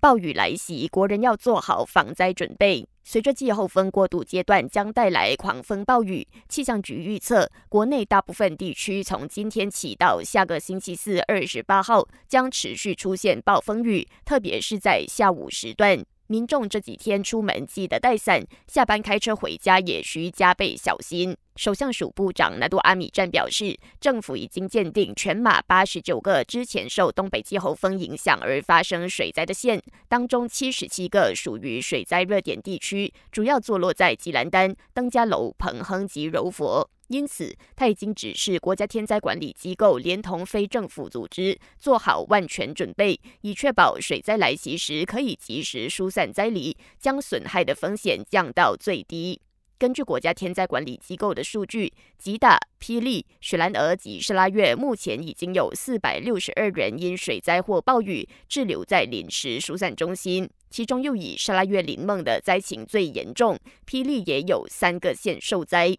[0.00, 2.88] 暴雨来袭，国人要做好防灾准备。
[3.04, 16.02] 随着季候风过渡阶段将带来狂风暴雨，气象局预测，国内大部分地区从今天起到下个星期四二十八号将持续出现暴风雨，特别是在下午时段。
[16.30, 21.36] 民众这几天出门记得带伞，下班开车回家也需加倍小心。
[21.56, 36.88] 首相署部长纳杜阿米站表示，政府已经鉴定全马八十九个之前受东北季候风影响而发生水灾的县，当中七十七个属于水灾热点地区，主要坐落在吉兰丹、登嘉楼、彭亨及柔佛。
[37.10, 49.40] 因此，他已经指示国家天灾管理机构连同非政府组织做好万全准备，以确保水灾来袭时可以及时疏散灾黎，将损害的风险降到最低。
[49.76, 65.96] 根据国家天灾管理机构的数据，吉打、霹雳、雪兰莪及沙拉月目前已经有四百六十二人因水灾或暴雨滞留在临时疏散中心，其中又以沙拉月林梦的灾情最严重，霹雳也有三个县受灾。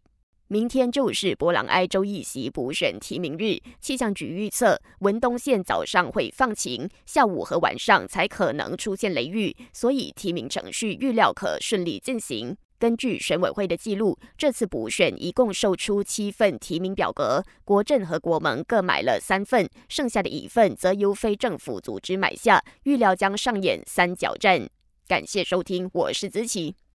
[0.52, 12.54] 明天就是博朗埃州议席补选提名日，气象局预测文东县早上会放晴，下午和晚上才可能出现雷雨，所以提名程序预料可顺利进行。
[12.78, 24.70] 根据选委会的记录，这次补选一共售出七份提名表格，国政和国盟各买了三份，剩下的一份则由非政府组织买下，预料将上演三角战。
[25.08, 26.76] 感谢收听，我是子琪。